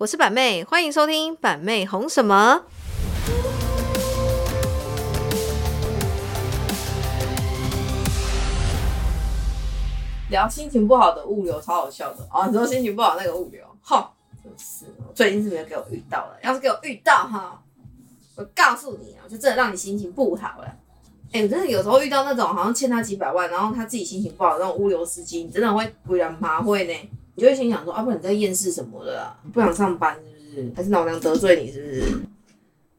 [0.00, 2.62] 我是板妹，欢迎收听板妹红什么。
[10.30, 12.46] 聊心情不好的物流超好笑的啊！
[12.46, 14.10] 你说心情不好那个物流，哈，
[14.42, 16.38] 真是最近是没有给我遇到了。
[16.42, 17.62] 要是给我遇到哈，
[18.36, 20.76] 我告诉你啊，就真的让你心情不好了。
[21.32, 27.10] 哎，我真的有时候遇到那种好像欠他几百万，然后他自己心情不好那种物流司机，你真的会为人麻会呢。
[27.40, 29.34] 就会心想说，啊，不然你在厌世什么的啊？
[29.52, 30.72] 不想上班是不是？
[30.76, 32.20] 还是老娘得罪你是不是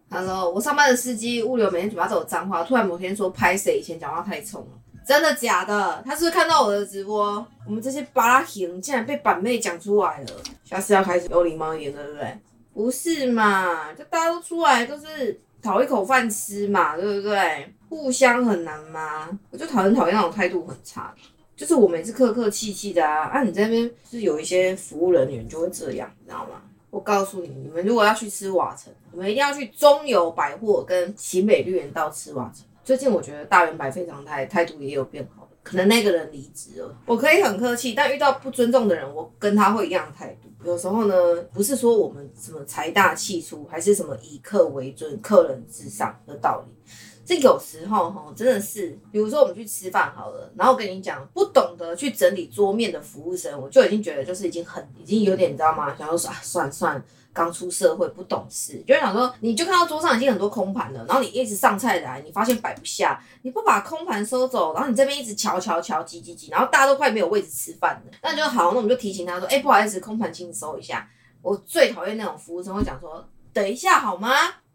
[0.09, 4.67] ？Hello，我上班的司机物流每天嘴巴都有脏话，突然某天说拍谁以前讲话太冲了。
[5.05, 6.01] 真的假的？
[6.05, 7.45] 他是不是看到我的直播？
[7.65, 10.27] 我们这些巴拉型竟然被板妹讲出来了，
[10.63, 12.37] 下次要开始有礼貌一点，对不对？
[12.73, 13.93] 不是嘛？
[13.93, 17.73] 就大家都出来都是讨一口饭吃嘛，对不对？
[17.89, 19.27] 互相很难吗？
[19.49, 21.13] 我就讨厌讨厌那种态度很差，
[21.61, 26.59] 就是我每次客客气气的啊，啊你在那边是有一些服务人员就会这样，你知道吗？
[26.89, 32.65] 我告诉你，你们如果要去吃瓦城，你们一定要去中友百货跟奇美绿园道吃瓦城。
[32.83, 36.97] 最近我觉得大圆白非常态态度也有变好，可能那个人离职了。
[37.05, 40.49] 我可以很客气，但遇到不尊重的人，我跟他会一样态度。
[40.65, 41.15] 有时候呢，
[41.53, 46.91] 不是说我们什么财大气粗，还是什么以客为尊、客人至上的道理。
[47.31, 55.95] 这有时候哈，真的是，比如说我们去吃饭好了，然后我跟你讲，不懂得去整理桌面的服务生，我就已经觉得就是已经很，已经有点你知道吗？
[55.97, 57.01] 想说啊，算了算了。
[57.31, 71.09] 刚出社会不懂事，就想说，你就看到桌上已经很多空盘了，然后你一直上菜来，你发现摆不下，你不把空盘收走，然后你这边一直瞧瞧瞧，挤挤挤，然后大家都快没有位置吃饭了，那就好，那我们就提醒他说，哎，不好意思，空盘请你收一下。
[71.41, 74.29] 我最讨厌那种服务生会讲说，等一下好吗？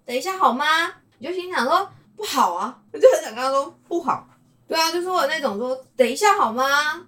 [0.07, 0.65] 等一下好吗？
[1.19, 4.27] 你就心想说不好啊，我就很想跟他说不好。
[4.67, 6.65] 对啊，就是我那种说等一下好吗？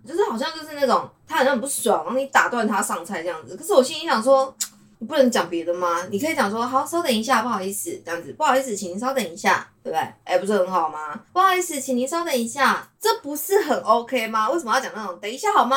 [0.07, 3.57] 就是好像就是那种他好像很不爽，然后你打断他上菜这样子。
[3.57, 4.55] 可是我心里想说。
[5.01, 6.05] 你不能讲别的吗？
[6.11, 10.15] 你可以讲说好，稍等一下，不好意思，这样子，不好意思，请您稍等一下，对不对？
[10.25, 11.21] 哎，不是很好吗？
[11.33, 14.51] 不好意思，请您稍等一下，这不是很 OK 吗？
[14.51, 15.77] 为什么要讲那种等一下好吗？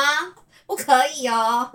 [0.66, 1.70] 不可以哦，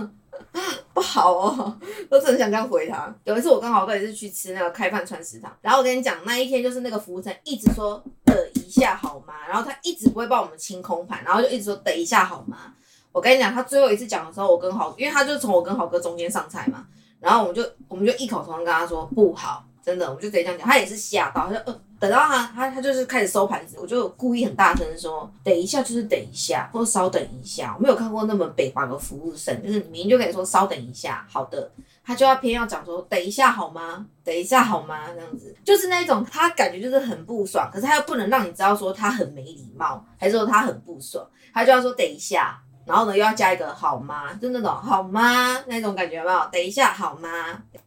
[0.54, 0.62] 啊
[0.94, 3.14] 不好哦， 我真的想这样回他。
[3.24, 9.34] 有一次我跟豪哥也是去吃那个开饭川食堂，然后我跟你讲，那一天就是那个服务生一直说等一下好吗？
[9.48, 12.74] 然后他一直不会帮我们清空盘，然后就一直说等一下好吗？
[13.12, 16.86] 我跟你讲，他最后一次讲的时候，我跟豪，因为他就从我跟豪哥中间上菜嘛。
[17.20, 20.68] 然后我们就我们就异口同声跟他说不好，真的，我们就直接这样讲。
[20.68, 27.74] 他也是吓到，他就呃，等到他他他就是开始收盘子，我就故意很大声说，等一下就是等一下，或稍等一下。
[27.78, 31.72] 我没有看过那么北方的服务生，就是明明就可以说稍等一下，好的，
[32.04, 34.06] 他就要偏要讲说等一下好吗？
[34.24, 35.06] 等一下好吗？
[35.14, 42.62] 这样子就是那种他感觉就是很不爽，可是他又不能让你知道说他很没礼貌，还是说他很不爽，他就要说等一下。
[42.86, 44.32] 然后呢，又要加一个好吗？
[44.42, 46.40] 就那种好吗那种感觉有没有？
[46.50, 47.28] 等一下好吗？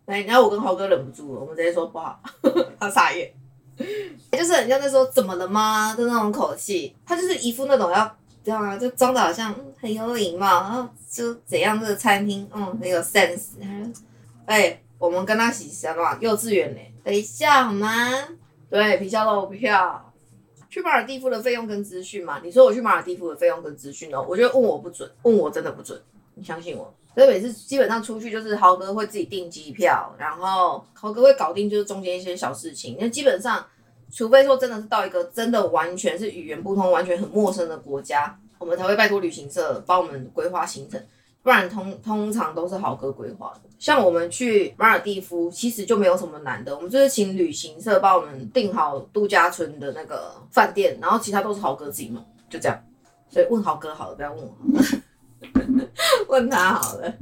[0.04, 2.20] 哎，然后我跟豪哥忍不住了，我们直接说不好，
[2.78, 3.32] 他傻眼，
[4.32, 13.48] 就是人家在说怎么了吗的那种口气，他就是一副那种要这样啊，就装的好像很有礼貌，然后就怎样这个餐厅嗯很有 sense，
[14.46, 16.80] 哎，我们跟他洗什么幼稚园呢？
[17.02, 18.08] 等一下好吗？
[18.69, 20.06] 对，皮笑肉票。
[20.69, 22.40] 去马尔蒂夫的费用跟资讯嘛？
[22.44, 26.00] 你说我去马尔蒂夫的费用跟资讯哦，我觉得问我不准，问我真的不准，
[26.34, 26.94] 你相信我。
[27.15, 32.97] 所以每次基本上出去就是豪哥会自己订机票，然后豪哥会搞定就是中间一些小事情。
[33.00, 33.65] 那基本上，
[34.12, 41.00] 除非说真的是到一个真的完全是语言不通、完全很陌生的国家，我们才会拜托旅行社帮我们规划行程。
[41.43, 52.78] 不然通通常都是豪哥规划的，像我们去马尔蒂夫，其实就没有什么难的，我们就是请旅行社帮我们订好度假村的那个饭店，然后其他都是豪哥自己弄，就这样。
[53.31, 54.53] 所以问豪哥好了，不要问我，
[56.28, 57.12] 问他好了。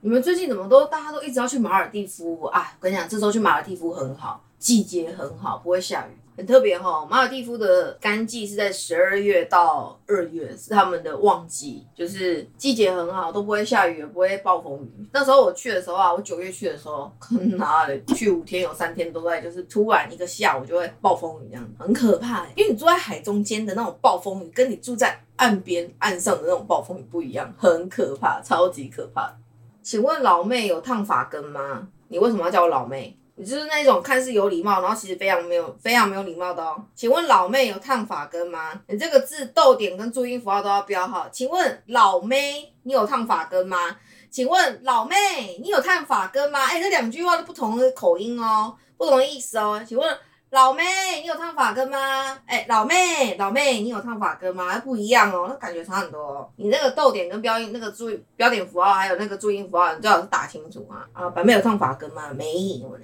[0.00, 2.72] 你们最近怎么都大家都一直要去马尔蒂夫啊？
[2.78, 6.16] 我跟你讲，这周去马尔蒂夫很好，季节很好，不会下雨。
[6.38, 15.08] 很特别哈，马尔蒂夫的干季是在十二月到二月，是他们的旺季，就是季节很好，都不会下雨，也不会暴风雨。
[15.12, 17.10] 那时候我去的时候啊，我九月去的时候，
[17.58, 22.46] 哪里去五天有三天都在，就是突然一个下午就会暴风雨，这样很可怕。
[22.54, 29.36] 因为你住在海中间的那种暴风雨，跟你住在岸边岸上的那种暴风雨不一样，很可怕，超级可怕。
[29.82, 31.88] 请问老妹有烫发根吗？
[32.06, 33.18] 你为什么要叫我老妹？
[33.38, 36.76] 你就是那种看似有礼貌，然后其实非常没有、非常没有礼貌的哦。
[36.94, 38.72] 请问老妹有烫发根吗？
[38.88, 41.28] 你这个字逗点跟注音符号都要标好。
[41.30, 43.96] 请问老妹你有烫发根吗？
[44.28, 45.16] 请问老妹
[45.62, 46.66] 你有烫发根吗？
[46.66, 49.80] 哎，这两句话是不同的口音哦，不同的意思哦。
[49.86, 50.18] 请问
[50.50, 50.82] 老妹，
[51.20, 52.38] 你有烫发根吗？
[52.46, 54.78] 哎、老妹，老妹，你有烫发根吗？
[54.80, 56.50] 不一样哦，那感觉差很多哦。
[56.56, 61.04] 你那个逗点跟标音那个注标点符号，还有那个注音符号，你最好是打清楚啊。
[61.12, 62.30] 啊，板妹有烫发根吗？
[62.34, 62.50] 没
[62.80, 62.98] 有，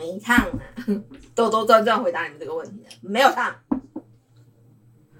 [0.00, 0.50] 没烫啊。
[1.34, 3.54] 都都都这样回答你们这个问题的，没有烫，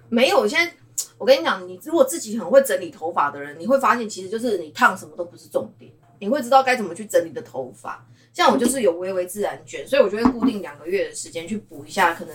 [0.08, 0.38] 没有。
[0.38, 0.72] 我现在
[1.18, 8.06] 我跟你讲，你如果自己很会整理头发的人，你会发现其实就是你烫什么都不是重点，你会知道该怎么去整理的头发。
[8.32, 12.34] 像我就是有微微自然卷，所以我就会固定两个月的时间去补一下，可能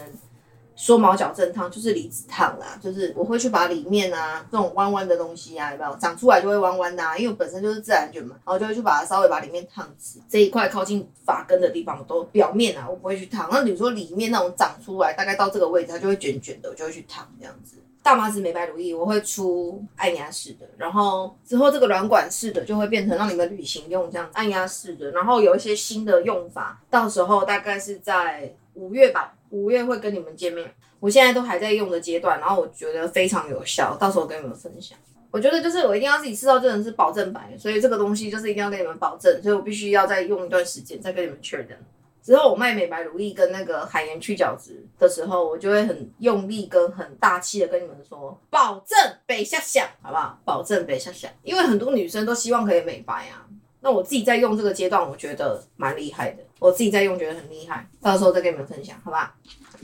[0.76, 17.78] 缩毛矫正烫就是离子烫啦，就是我会去把里面啊这种弯弯的东西啊，有没有长出来就会弯弯的、因为我本身就是自然卷嘛，然后就会去把它稍微把里面烫直，这一块靠近发根的地方我都表面啊我不会去烫，那比如说里面那种长出来大概到这个位置它就会卷卷的，我就会去烫这样子。
[18.04, 30.70] 大麻子美白乳液我会出按压式的，然后之后这个软管式的就会变成让你们旅行用这样按压式的，然后有一些新的用法，到时候大概是在五月吧，五月会跟你们见面。
[31.00, 34.98] 我现在都还在用的阶段，然后我觉得非常有效，到时候跟你们分享。
[35.32, 41.78] 我觉得就是我一定要自己吃到真的是保证版，所以这个东西就是一定要跟你们保证，所以我必须要再用一段时间再跟你们确认。
[42.22, 50.40] 之后我卖美白乳液跟那个海盐去角质的时候，我就会很用力跟很大气的跟你们说，保证北下下，好不好？
[50.44, 53.46] 保证北下下，因为很多女生都希望可以美白啊。
[53.82, 56.42] 那我自己在用这个阶段，我觉得蛮厉害的。
[56.60, 59.36] 我自己在用，觉得很厉害，到时候再跟你们分享，好吧？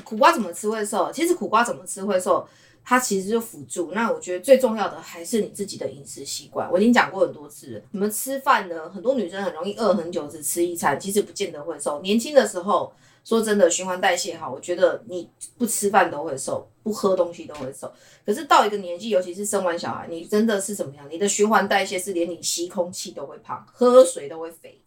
[0.06, 1.12] 苦瓜怎么吃会瘦？
[1.12, 2.48] 其实苦瓜怎么吃会瘦，
[2.84, 3.92] 它其实就辅助。
[3.92, 6.72] 那我觉得最重要的还是你自己的饮食习惯。
[6.72, 12.02] 我已经讲过很多次了，你们吃饭呢，很多女生很容易饿很久，只吃一餐，其实不见得会瘦。
[12.02, 12.92] 年轻的时候，
[13.26, 17.92] 说真的，循环代谢好，我觉得你不吃饭都会瘦，不喝东西都会瘦。
[18.26, 21.06] 可是到一个年纪，尤其是生完小孩，你真的是怎么样？
[21.12, 24.82] 你的循环代谢是连你吸空气都会胖，喝水都会肥，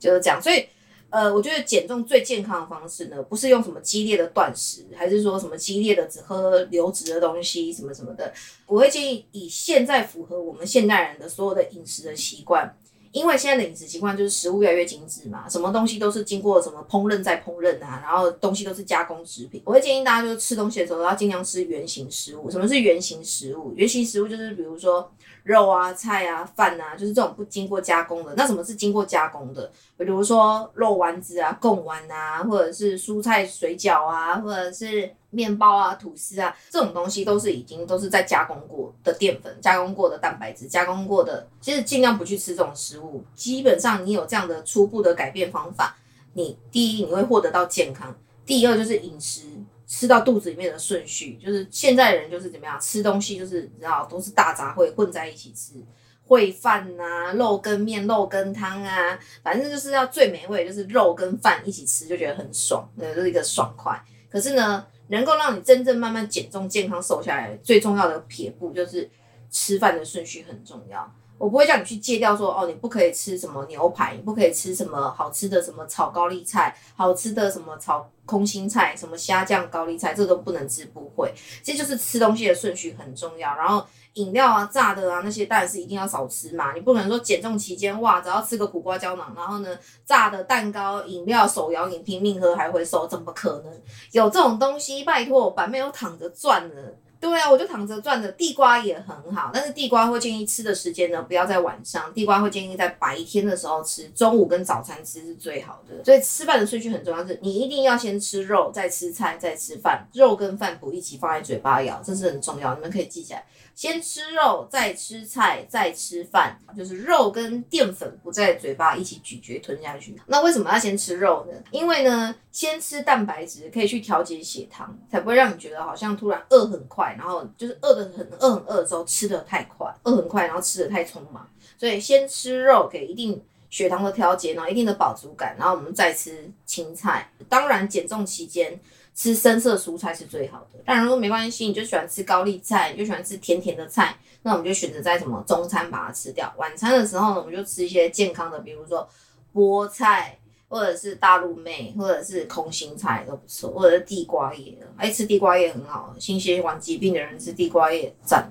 [0.00, 0.40] 就是这样。
[0.40, 0.66] 所以。
[1.10, 8.30] 呃，我觉得减重最健康的方式呢，不是用什么激烈的断食，还是说什么激烈的只喝流质的东西，什么什么的。
[8.66, 12.76] 我会建议以现在符合我们现代人的所有的饮食的习惯，
[13.12, 19.62] 因为现在的饮食习惯就是食物越来越精致嘛，什么东西都是经过什么烹饪再烹饪啊，然后东西都是加工食品。
[19.64, 22.50] 我会建议大家就是吃东西的时候要尽量吃原形食物。
[22.50, 23.72] 什么是原形食物？
[23.74, 25.10] 原形食物就是比如说。
[25.42, 28.34] 肉啊、菜啊、饭啊，就是这种不经过加工的。
[28.36, 29.70] 那什么是经过加工的？
[29.96, 41.48] 比如说肉丸子啊、贡丸啊，或者是蔬菜水饺啊，或者是面包啊、吐司啊，这种东西都是已经都是在加工过的淀粉、加工过的蛋白质、加工过的。
[41.60, 43.24] 其实尽量不去吃这种食物。
[43.34, 45.96] 基本上你有这样的初步的改变方法，
[46.34, 48.14] 你第一你会获得到健康，
[48.44, 49.42] 第二就是饮食。
[49.88, 55.82] 吃到肚子里面的顺序，就是现在人就是怎么样吃东西，就是你知道都是大杂烩混在一起吃，
[56.28, 63.98] 烩饭呐、肉跟面、肉跟汤啊，反正就是要最美味，就是肉跟饭一起吃就觉得很爽，那就是一个爽快。
[64.30, 69.08] 可是呢，能够让你真正慢慢减重、健康瘦下来，最重要的撇步就是
[69.50, 71.10] 吃饭的顺序很重要。
[71.38, 81.32] 我不会叫你去戒掉说哦，你不可以吃什么牛排，你不可以吃什么好吃的什么炒高丽菜，好吃的什么炒空心菜，什么虾酱高丽菜，这都不能吃，不会。
[81.62, 83.54] 这就是吃东西的顺序很重要。
[83.56, 93.72] 然后饮料啊、炸的啊那些当然是一定要少吃嘛，你不可能说减重期间哇，只要吃个苦瓜胶囊，然后呢炸的蛋糕、饮料、手摇饮拼命喝还会瘦，怎么可能
[94.10, 95.04] 有这种东西？
[95.04, 96.96] 拜托，板妹都躺着赚了。
[97.20, 98.30] 对啊，我就躺着赚的。
[98.32, 102.12] 地瓜也很好，但是地瓜会建议吃的时间呢，不要在晚上。
[102.14, 106.04] 地瓜会建议在白天的时候吃，中午跟早餐吃是最好的。
[106.04, 110.06] 所以吃饭的顺序很重要，是你一定要先吃肉，再吃菜，再吃饭。
[110.14, 113.44] 肉跟饭不一起放在嘴巴咬，这是很重要，你们可以记起来。
[113.74, 120.20] 先吃肉，再吃菜，再吃饭，就是肉跟淀粉不在嘴巴一起咀嚼吞下去。
[120.26, 121.56] 那为什么要先吃肉呢？
[121.70, 131.48] 因为呢，先吃蛋白质可以去调节血糖，才不会让你觉得好像突然饿很快，然后就是饿的很饿很饿的时候吃的太快，饿很快然后吃的太匆忙。
[131.78, 137.30] 所以先吃肉给一定血糖的调节，然后一定的饱足感，然后我们再吃青菜。
[137.48, 138.78] 当然减重期间。
[139.14, 140.78] 吃深色蔬菜是最好的。
[140.84, 146.54] 当然如果没关系，你就喜欢吃高丽菜，你就喜欢吃甜甜的菜，那我们就选择在什么中餐把它吃掉。
[146.56, 149.08] 晚餐的时候呢，我们就吃一些健康的，比如说
[149.52, 150.38] 菠菜，
[150.68, 154.78] 或者是大陆妹，或者是空心菜都不错，或者是地瓜叶。
[154.96, 158.50] 爱吃地瓜叶很好，心血管疾病的人吃地瓜叶赞，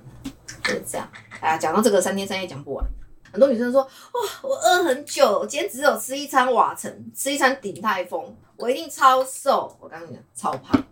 [0.64, 1.08] 就是这样。
[1.40, 2.86] 哎呀，讲到这个三天三夜讲不完。
[3.32, 10.84] 很多女生说：“哇，我饿很久，我今天只有吃一餐瓦城，吃一餐鼎泰丰，我一定超瘦。”我跟你讲，超胖。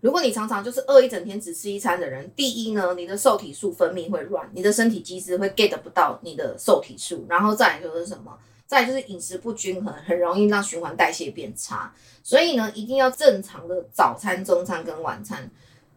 [0.00, 11.92] 如果你常常就是饿一整天只吃一餐的人，第一呢，你的受体素分泌会乱，你的身体机制会 get 不到你的受体素，然后再来就是什么，再就是饮食不均衡，很容易让循环代谢变差。
[12.22, 15.50] 所以呢，一定要正常的早餐、中餐跟晚餐。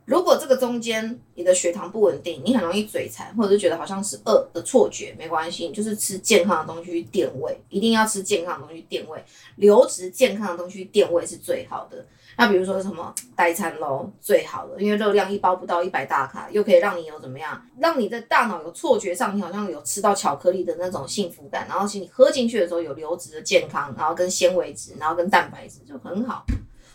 [0.06, 9.22] 如果这个中间你的血糖不稳定，你很容易嘴馋，或者是觉得好像是饿的错觉，没关系，就是吃健康的东西去垫胃，一定要吃健康的东西垫胃，
[9.58, 12.06] 流质健康的东西垫胃是最好的。
[12.38, 26.46] 那比如说什么代餐喽，最好的，因为热量一包不到一百大卡，又可以让你有怎么样，让你的大脑有错觉上，你好像有吃到巧克力的那种幸福感，然后其实你喝进去的时候有流质的健康，然后跟纤维质，然后跟蛋白质就很好。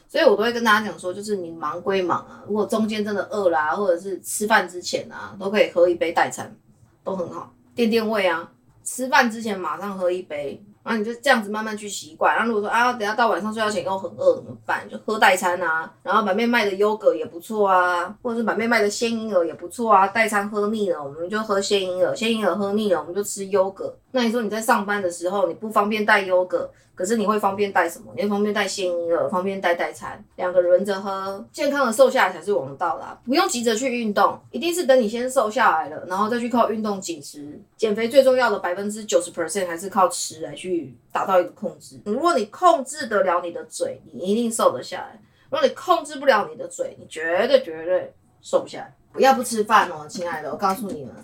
[0.09, 6.55] 所以我都会跟大家讲说，就是你忙归忙啊，如果中间真的饿啦，或者是吃饭之前啊，都可以喝一杯代餐，
[7.03, 8.49] 都很好，垫垫胃啊。
[8.85, 12.35] 吃饭之前马上喝一杯，然后你就这样子慢慢去习惯。
[12.35, 14.89] 然后如果说啊，等下到晚上睡觉前又很饿怎么办？
[14.89, 15.93] 就喝代餐啊。
[16.03, 20.09] 然后板面卖的优格也不错啊，或者是板面卖的鲜婴儿也不错啊。
[20.09, 23.95] 代餐喝腻了，我们就喝鲜婴儿；鲜婴儿喝腻了，我们就吃优格。
[24.13, 26.71] 那你说你在上班的时候，你不方便带优格？
[26.95, 28.13] 可是你会方便带什么？
[28.15, 33.19] 你会方便带鲜婴儿，方便带代餐，两个轮着喝，健康的瘦下来才是王道啦！
[33.25, 37.59] 不用急着去运动，一定是等你先瘦下来了，然后再去靠运动紧实。
[37.79, 41.99] 减肥最重要的百分之九十 percent 还是靠吃来去达到一个控制。
[42.05, 45.19] 如果你控制得了你的嘴，你一定瘦得下来；
[45.51, 48.95] 如果你控制不了你的嘴，你绝对绝对瘦不下来。
[49.13, 51.15] 不要不吃饭哦，亲爱的，我告诉你们，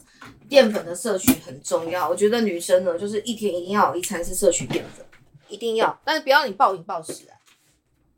[0.48, 2.08] 淀粉的摄取很重要。
[2.08, 5.04] 我觉得女生呢，就是一天一定要有一餐是摄取淀粉。
[5.48, 7.32] 一定要，但是不要你暴饮暴食啊！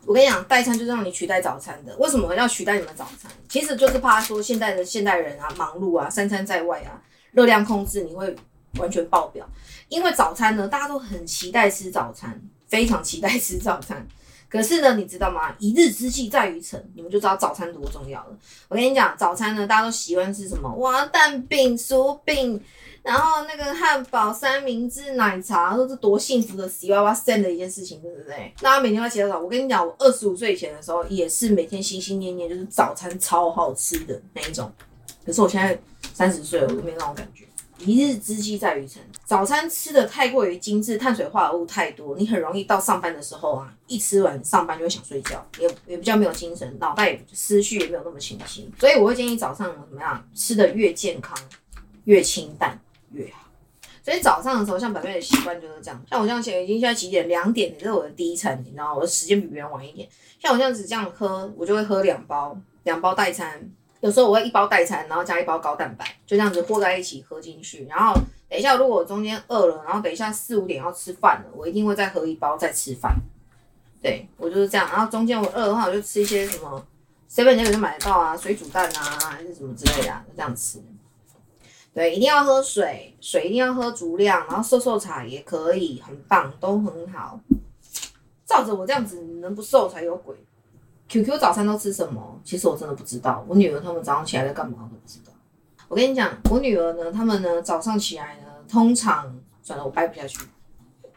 [0.05, 1.97] 我跟你讲，代餐就是让你取代早餐的。
[1.99, 3.31] 为什么要取代你们早餐？
[3.49, 7.01] 其实就是怕说现在的现代人啊，忙碌啊，三餐在外啊，
[7.31, 8.35] 热量控制你会
[8.81, 9.49] 完全爆表。
[9.89, 14.05] 因为早餐呢，大家都很期待吃早餐，非常期待吃早餐。
[14.51, 15.55] 可是呢，你知道吗？
[15.61, 18.37] 一日之计在于晨，你们就知道早餐多重要了。
[18.69, 20.69] 我跟你讲，早餐呢，大家都喜欢吃什么？
[20.75, 22.61] 哇，蛋饼、薯饼。
[23.03, 28.53] 然后那个汉堡、三明治、奶茶，都是多幸福的喜哇哇生的一件事情，对不对？
[28.61, 29.39] 大家每天要起得早。
[29.41, 34.71] 我跟你讲，我二十五岁以前的时候，也是每天心心念念就是早餐超好吃的那一种。
[35.25, 35.81] 可是我现在
[36.13, 37.47] 三十岁了，我都没那种感觉。
[37.79, 48.69] 一日之计在于晨，早餐吃的太过于精致，碳水化合物太多，你很容易到上班的时候啊，一吃完上班就会想睡觉，也也比较没有精神，脑袋思绪也没有那么清晰。
[48.81, 51.39] 所以我会建议早上怎么样，吃的越健康，
[52.07, 52.77] 越清淡。
[53.13, 53.49] 越好，
[54.03, 56.05] 所以早上的时候，像本妹的习惯就是这样。
[56.11, 57.29] 像我这样写，已经现在几点？
[57.29, 60.09] 两点，这是我的第一餐，你知道我的时间比别人晚一点。
[60.41, 63.71] 像我这样子这样喝，我就会喝两包，两包代餐。
[64.01, 67.87] 有时候我会一包代餐，然后加一包高蛋白，就这样子和在一起喝进去。
[67.87, 68.15] 然后
[68.49, 73.15] 等一下，如果我中间饿了，然后等一下四五点要吃饭了，我一定会再喝一包再吃饭。
[74.03, 74.89] 对我就是这样。
[74.91, 76.83] 然后中间我饿的话，我就吃一些什么
[77.31, 80.83] ，seven 那个就买得到啊，水煮蛋啊，还是什么之类的，就这样吃。
[81.93, 87.39] 对，一定要喝水，水一定要喝足量，然后瘦瘦茶也可以，很棒，都很好。
[88.47, 90.35] 照着我这样子，能不瘦才有鬼。
[91.11, 92.41] QQ 早餐都吃什么？
[92.45, 93.45] 其实我真的不知道。
[93.49, 95.33] 我女儿他们早上起来在干嘛，我都不知道。
[95.89, 100.39] 我跟你讲，我女儿呢，他们呢早上起来呢，通常算了，我掰不下去。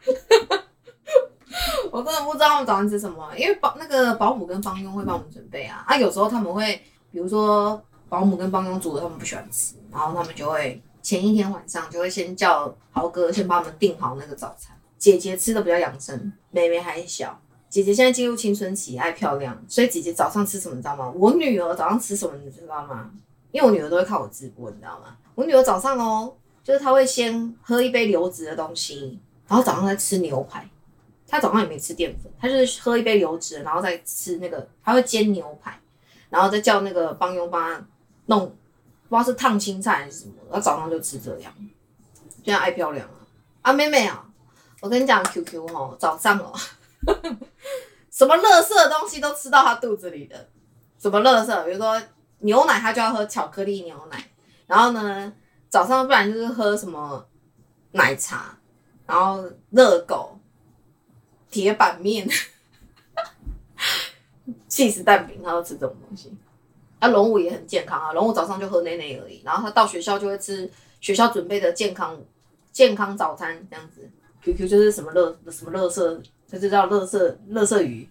[1.92, 5.86] 我真的不知道他们早上吃什么，因为保那个保姆跟帮佣会帮我们准备啊。
[5.88, 6.82] 啊，有时候他们会，
[7.12, 7.82] 比如说。
[8.10, 14.78] 保姆跟帮佣煮的，他们不喜欢吃，然后他们就会前一天晚上就会先叫豪哥先帮我们订好那个早餐。
[15.00, 17.42] 姐姐吃的比较养生，妹妹还小，
[17.74, 21.12] 姐姐现在进入青春期，爱漂亮，所以姐姐早上吃什么你知道吗？
[21.16, 23.10] 我女儿早上吃什么你知道吗？
[23.52, 25.18] 因为我女儿都会看我直播，你知道吗？
[25.34, 26.32] 我女儿早上哦，
[26.64, 30.70] 就是她会先喝一杯流质的东西，然后早上再吃牛排。
[31.28, 35.76] 她早上也没吃淀粉，她就是喝一杯流质，然后再吃那个，她会煎牛排，
[36.30, 37.84] 然后再叫那个帮佣帮她。
[38.28, 38.46] 弄
[39.10, 41.52] 不知道是烫青菜还是什么，她早上就吃这样，
[42.44, 43.18] 这样爱漂亮啊！
[43.64, 44.24] 啊妹妹啊，
[44.80, 46.54] 我跟你讲，QQ 哦，早上哦，
[48.14, 50.48] 什么垃圾的东西都吃到他肚子里的，
[51.00, 52.00] 什么垃圾，比如说
[52.42, 54.24] 牛奶，他就要喝巧克力牛奶，
[54.68, 55.34] 然后呢，
[55.68, 57.26] 早上不然就是喝什么
[57.94, 58.56] 奶茶，
[59.08, 60.38] 然后热狗、
[61.50, 62.30] 铁板面、
[64.70, 66.32] 气死蛋饼，他都吃这种东西。
[67.00, 70.70] 那龙武也很健康啊，龙武早上就喝奶奶而已，然后他到学校就会吃
[71.02, 72.22] 学校准备的健康
[72.72, 74.08] 健康早餐这样子。
[74.44, 76.22] Q Q 就是什么乐什么乐色，
[76.54, 78.08] 就是叫乐色乐色鱼，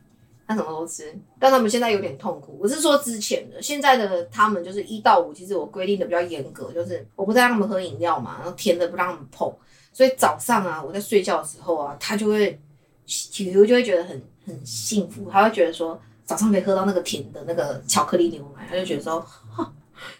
[0.46, 1.14] 他什么都吃。
[1.38, 9.50] 但他们现在有点痛苦，我是说之前的，现在的他们就是一到五，其实我规定的比较严格，就是我不再让他们喝饮料嘛，然后甜的不让他们碰。
[9.92, 12.60] 所以早上啊，我在睡觉的时候啊，他就会
[13.06, 15.98] Q Q 就会觉得很很幸福，他会觉得说。
[16.24, 19.26] 早上可以喝到那个甜的那个巧克力牛奶，他就觉得说，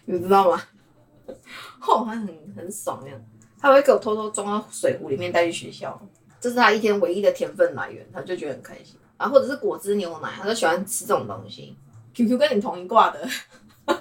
[0.05, 0.61] 你知道吗？
[1.79, 3.19] 哦，他很很爽那样，
[3.57, 5.99] 他会给我偷偷装到水壶里面带去学校。
[6.43, 8.99] 这是他一天唯一的甜分来源，他就觉得很开心。
[9.15, 11.73] 啊，或者是果汁牛奶，他就喜欢吃这种东西。
[12.13, 13.25] Q Q 跟你同一挂的，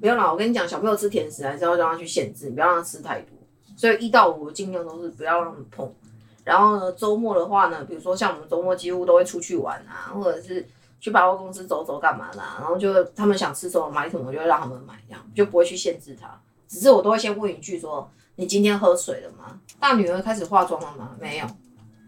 [0.00, 3.38] 不要啦，我跟你讲，小朋友吃甜食还是要让他去限制，不要让他吃太多。
[3.76, 5.94] 所以一到五尽量都是不要让他们碰。
[6.42, 10.66] 然后呢，周末的话呢，比如说像我们周末几乎都会出去玩啊，或者是
[10.98, 16.36] 去百货公司走走干嘛啦，然后就他们想吃什么买什么，我就会让他们买，这样就不会去限制他。
[16.66, 21.10] 只是我都会先问一句说：“你今天喝水了吗？”大女儿开始化妆了吗？
[21.20, 21.46] 没有，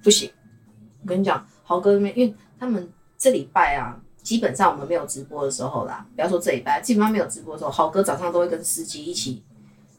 [0.03, 0.31] 不行。
[1.03, 9.43] 我跟你讲，豪哥那边，因为他们这礼拜啊，基本上我们没有直播的时候啦，不要说这礼拜，基本上没有直播的时候，豪哥早上都会跟司机一起，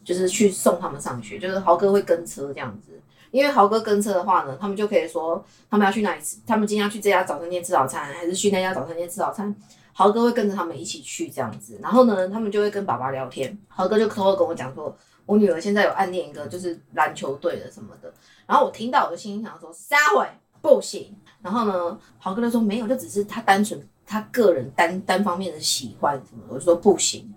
[0.03, 2.99] 就是去送他们上学，就是豪哥会跟车这样子。
[3.29, 9.53] 因为豪哥跟车的话呢，他们就可以说他们要去哪里吃，他们今天要去这家早餐店吃早餐，还是去那家早餐店吃早餐，
[9.91, 11.77] 豪哥会跟着他们一起去这样子。
[11.81, 14.95] 然后呢，他们就会跟爸爸聊天，豪哥就偷偷跟我讲说，
[15.27, 18.11] 我女儿现在有暗恋一个就是篮球队的什么的。
[18.47, 20.27] 然后我听到我就心里想说，撒谎
[20.59, 21.15] 不行。
[21.43, 26.41] 然后呢，豪哥就说没有，就只是他单纯他个人单单方面的喜欢什么。
[26.47, 27.31] 我就说不行，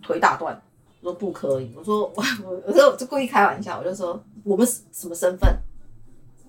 [0.00, 0.58] 腿打断。
[1.02, 1.74] 我说不可以。
[1.76, 4.18] 我说我我我说我就故意开玩笑，我就说。
[4.46, 5.58] 我们什么身份？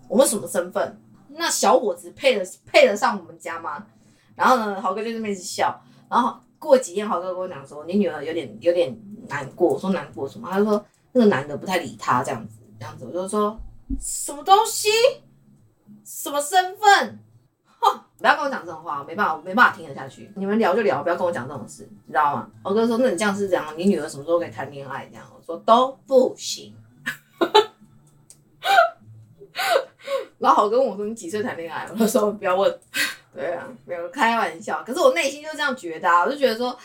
[0.08, 1.02] 我们什么身份？
[1.30, 3.88] 那小伙子配得配得上我们家吗？
[4.36, 5.82] 然后呢，豪哥就这么一直笑。
[6.08, 8.96] 然后过几天，豪哥跟我讲说：“你女儿有点有点
[9.30, 13.60] 难过。”我说：“难过什么？”他说：“那个男的不太理他，这样子，这样子。”我就说
[14.00, 14.90] ：“什么东西？
[16.04, 17.20] 什么身份？
[17.80, 18.02] 哼！
[18.18, 20.32] 不要跟我讲这种话，没办法，没办法听得下去。
[20.36, 23.74] 你们聊就聊，不要跟我讲这种事，你知道吗？”我哥说：“那你这样是怎样？
[23.78, 26.76] 你女儿什么时候可以谈恋爱？”这样我说：“都不行。”
[30.40, 32.80] 然后好跟我说：“你几岁谈恋爱？”我说：“不要问。
[33.34, 34.84] ”对啊，没有开玩笑。
[34.84, 36.78] 可是我内心就这样觉得啊，我就觉得说，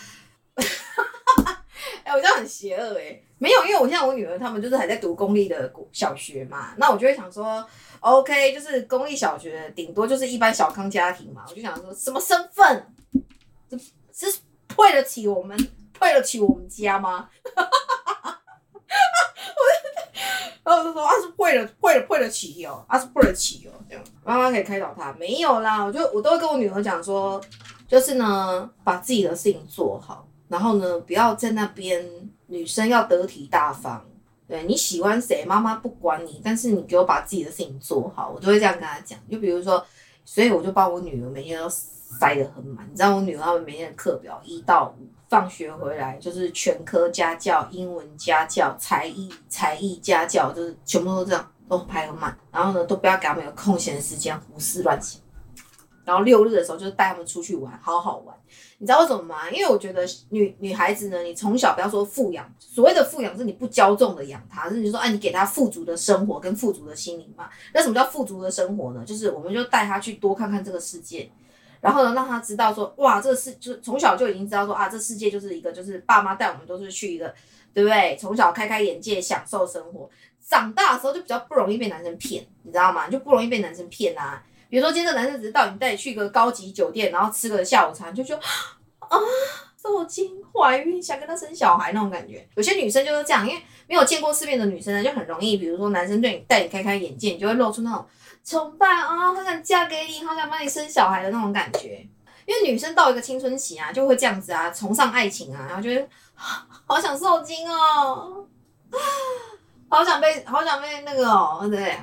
[2.04, 3.20] 哎，我这样很邪恶哎。
[3.38, 7.66] 没有，因为我现在我女儿他们就是还在读公立的小学嘛，那我就会想说
[8.00, 12.86] ，OK，就是公立小学顶多就是一般小康家庭嘛，我就想说什么身份，
[14.12, 15.56] 是配得起我们，
[15.98, 17.28] 配得起我们家吗？
[20.62, 25.12] 然后我就说啊是配了配了配得起哦，啊是配得起哦，这样妈妈可以开导他。
[25.14, 27.42] 没有啦，我就我都会跟我女儿讲说，
[27.88, 32.06] 就是呢把自己的事情做好，然后呢不要在那边
[32.48, 34.04] 女生要得体大方，
[34.46, 39.18] 对你喜欢谁妈妈不管你，但是你给我把自己的事情做好，我都会这样跟她讲。
[39.30, 39.82] 就比如说，
[40.26, 45.08] 所以我就把我女儿每天都塞得很满，你知道我女儿她们每天的课表一到五。
[45.32, 52.36] 放学回来就是全科家教、英文家教、才艺才艺家教，就是全部都这样，都排很满。
[52.50, 55.18] 然后呢，都不要给他们有空闲时间胡思乱想。
[56.04, 58.36] 然后六日的时候，就是带他们出去玩，好好玩。
[58.78, 59.48] 你知道为什么吗？
[59.50, 67.48] 因为我觉得女女孩子呢，你从小不要说富养，所谓的富养是你不骄纵的养她，是你说，哎，你给她富足的生活跟富足的心灵嘛。
[67.72, 69.04] 那什么叫富足的生活呢？
[69.04, 71.30] 就是我们就带她去多看看这个世界。
[71.80, 77.34] 然后呢，让他知道说，哇，这个世就从小就已经知道说啊，这世界就是一个，就是爸妈带我们都是去一个，
[77.74, 78.16] 对不对？
[78.16, 80.08] 从小开开眼界，享受生活。
[80.40, 83.08] 长大的时候就比较不容易被男生骗，你知道吗？
[83.08, 84.40] 就不容易被男生骗啊。
[84.72, 88.34] 比如说，今天这男生只是到你带你去一个高级酒店，然后吃个下午茶，就说
[89.00, 89.18] 啊，
[89.76, 92.48] 受惊、怀孕，想跟他生小孩那种感觉。
[92.54, 98.02] 有些女生就是这样，因为没有见过世面的女生呢，就很容易，比如说男生对你带你开开眼界，你就会露出那种。
[98.42, 102.08] 崇拜啊，好想嫁给你，好想帮你生小孩的那种感觉。
[102.46, 106.08] 因为女生到一个青春期啊，就会这样子啊，崇尚爱情啊，然后觉得
[106.86, 108.46] 好想受精哦，
[108.90, 108.96] 啊
[109.90, 112.00] 好想被，好想被那个哦，对，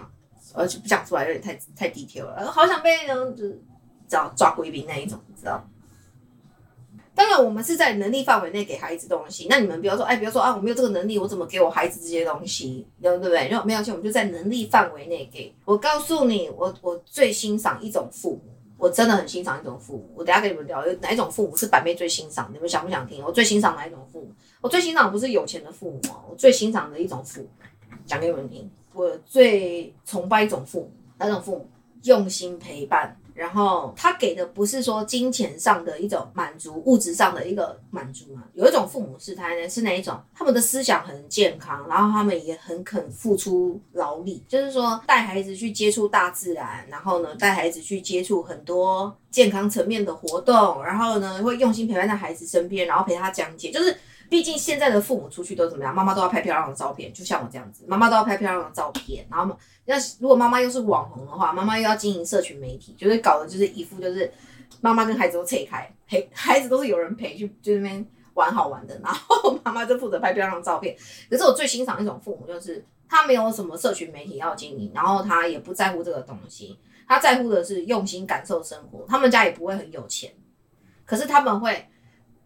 [0.54, 3.62] 而且不讲出来有点太太低调了，好想被人就是
[4.08, 5.64] 找抓贵宾那一种，你知道。
[7.16, 9.48] 当然，我们是在能力范围内给孩子东西。
[9.50, 12.88] 那你们不要说，哎，不要说啊，我没有这个能力，我怎么给我孩子这些东西？
[13.02, 13.50] 对不对？
[13.66, 15.54] 没有钱，我们就在能力范围内给。
[15.66, 18.42] 我告诉你，我我最欣赏一种父母，
[18.78, 20.10] 我真的很欣赏一种父母。
[20.16, 22.50] 我等下跟你们聊，哪一种父母是板妹最欣赏？
[22.54, 23.22] 你们想不想听？
[23.22, 24.32] 我最欣赏哪一种父母？
[24.62, 27.50] 我最欣赏不是有钱的父母哦，我最欣赏的一种父母，
[28.06, 28.72] 讲给你们听。
[29.00, 31.66] 我最崇拜一种父母，哪种父母？
[32.04, 33.16] 用心陪伴。
[33.34, 38.44] 然后他给的不是说金钱上的一种满足，物质上的一个满足嘛？
[38.54, 40.20] 有一种父母是他呢，是哪一种？
[40.36, 53.96] 他们的思想很健康，然后他们也很肯付出劳力，就是说带孩子去接触大自然，然后呢带孩子去接触很多健康层面的活动，然后呢会用心陪伴在孩子身边，然后陪他讲解，就是。
[54.30, 55.94] 毕竟现在的父母出去都怎么样？
[55.94, 59.26] 妈妈都要拍漂亮的照片，就像我这样子，妈妈都要拍漂亮的照片。
[59.30, 64.32] 然后，那如果妈妈又是网红的话，妈妈又要经营社群媒体，就是搞的就是一副就是
[64.82, 70.96] 妈妈跟孩子都拆开，陪孩子都是有人陪去就那边玩好玩的，然后 妈妈就负责拍漂亮的照片。
[71.30, 79.04] 可是我最欣赏一种父母，就是他没有什么社群媒体要经营，然后他也不在乎这个东西，他在乎的是用心感受生活。
[79.08, 80.32] 他们家也不会很有钱，
[81.04, 81.90] 可是他们会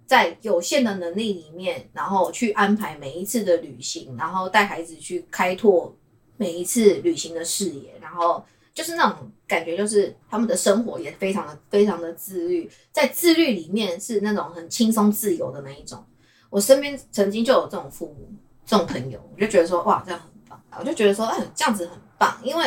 [0.06, 5.96] 在有限的能力里面，然后去安排每一次的旅行，然后带孩子去开拓
[6.38, 16.04] 每一次旅行的视野，然后就是那种感觉，就是他们的生活也非常的非常的自律，在自律里面是那种很轻松自由的那一种。
[16.50, 18.30] 我身边曾经就有这种父母、
[18.66, 20.62] 这种朋友，我就觉得说哇，这样很棒。
[20.80, 22.66] 我就觉得说，哎，这样子很棒，因为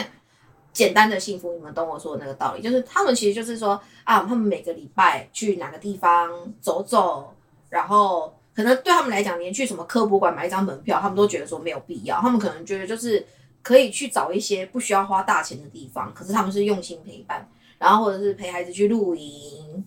[0.76, 7.32] 简单的幸福，你们懂我说的那个道理，就是他们其实就是说啊，他们每个礼拜去哪个地方走走，
[7.70, 13.26] 然后可能对他们来讲，连去什么科博馆买一张门票，他们都觉得说没有必要，他们可能觉得就是
[13.62, 19.82] 可以去找一些不需要花大钱的地方，可是他们是用心陪伴，然后或者是陪孩子去露营，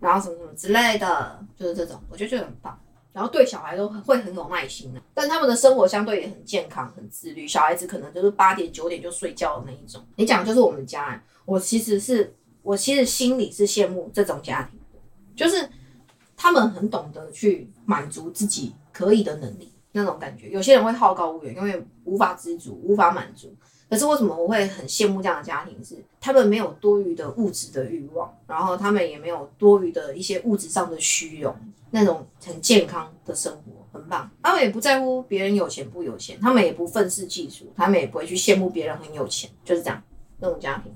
[0.00, 2.80] 然后什么什么之类的，就是这种，我觉得就很棒。
[3.12, 7.46] 然后对小孩都很会很有耐心的，但他们的生活相对也很健康、很自律。
[7.46, 10.04] 小孩子可能就是八点九点就睡觉的那一种。
[10.16, 14.78] 你讲就是我们家，我其实是我其实心里是羡慕这种家庭，
[15.34, 15.68] 就是
[16.36, 20.48] 他们很懂得去满足自己可以的能力那种感觉。
[20.50, 23.54] 有些人会好高骛远，永远无法知足、无法满足。
[23.90, 25.76] 可是为什么我会很羡慕这样的家庭？
[25.84, 31.54] 是他们没有多余的物质的欲望，然后他们也没有多余的一些物质上的虚荣。
[31.92, 40.00] 那种很健康的生活很棒，他们也不在乎别人有钱不有钱，他们也不愤世嫉俗，他们也不会去羡慕别人很有钱，就是这样
[40.38, 40.92] 那种家庭。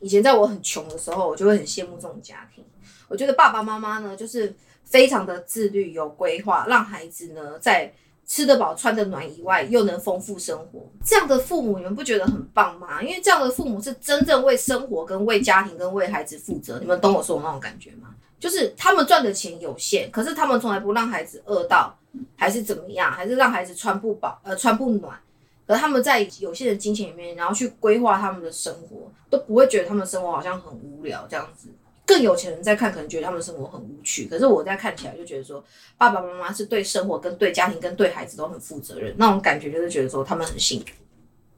[0.00, 2.64] 以前在我很穷的时候，我就会很羡慕这种家庭。
[3.08, 7.92] 我觉得爸爸妈妈呢，就是非常的自律有规划，让孩子呢在
[8.28, 10.86] 吃得饱穿得暖以外，又能丰富生活。
[11.02, 13.02] 这样的父母，你们不觉得很棒吗？
[13.02, 16.78] 因为这样的父母是真正为生活、跟为家庭、跟为孩子负责。
[16.78, 18.14] 你们懂我说的那种感觉吗？
[18.38, 21.98] 就是他们赚的钱有限，可是他们从来不让孩子饿到，
[22.36, 25.18] 还是怎么样，还是让孩子穿不饱，呃，穿不暖。
[25.66, 31.68] 而他们在有限的金钱里面，然后去规划他们的生活，都不会觉得他们生活好像很无聊这样子。
[32.08, 34.24] 更有钱人在看，可能觉得他们生活很无趣。
[34.26, 35.62] 可是我在看起来就觉得说，
[35.98, 40.86] 爸爸妈妈是对生活、跟对家庭、跟对孩子都很负责任，那种感觉就是觉得说他们很幸福。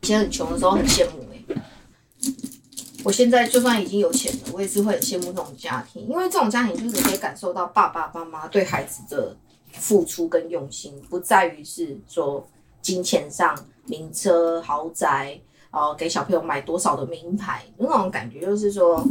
[0.00, 1.62] 以前很穷的时候很羡慕哎。
[3.04, 9.36] 我现在就算已经有钱了，我也是会很羡慕这种家庭，因为这种家庭就是可以感受到爸爸妈妈对孩子的
[9.72, 12.46] 付出跟用心，不在于是说
[12.82, 19.02] 金钱上名车豪宅，哦，给小朋友买多少的名牌，那种感觉就是说，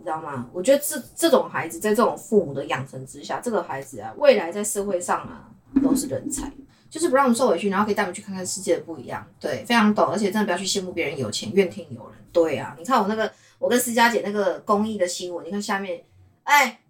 [0.00, 0.48] 你知道吗？
[0.52, 5.48] 我觉得这这种孩子在这种父母的养成之下，这个孩子啊，未来在社会上啊
[5.82, 6.50] 都是人才。
[6.88, 12.18] 就是不让我们受委屈，然后可以带我们去看看世界的不一样，对，非常懂，而且真的不要去羡慕别人有钱，怨天尤人。
[12.32, 16.02] 对啊，你看我那个，我跟思佳姐那个公益的新闻，你看下面，
[16.42, 16.80] 哎，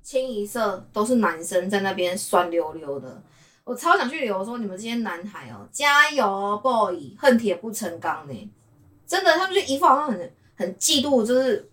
[0.00, 3.20] 清一色都是男生在那边酸溜溜的，
[3.64, 8.50] 我超想去旅游说你们这些男孩哦，加油，boy，恨铁不成钢呢，
[9.04, 11.68] 真的，他们就一副好像很很嫉妒，就是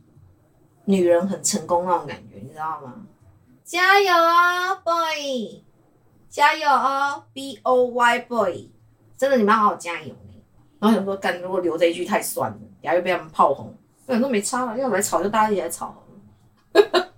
[0.90, 2.96] 女人很成功那种感觉，你知道吗？
[3.64, 5.62] 加油哦，boy！
[6.28, 8.72] 加油哦，B O Y boy，
[9.16, 10.16] 真的你们要好好加油。
[10.80, 13.72] 然后想说，干如果留这一句太酸了，然后又被他们炮轰，
[14.08, 16.04] 那都没差了，要来吵就大家一起来吵好
[16.74, 17.12] 了。